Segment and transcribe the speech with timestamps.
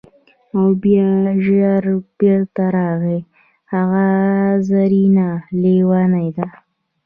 [0.55, 1.09] او بیا
[1.45, 1.85] ژر
[2.17, 3.19] بیرته راغی:
[3.73, 4.07] هغه
[4.69, 5.29] زرینه
[5.61, 6.47] لیونۍ ده!